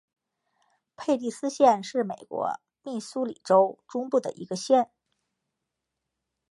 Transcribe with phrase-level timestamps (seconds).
[0.95, 4.89] 佩蒂斯县是美国密苏里州中部的一个县。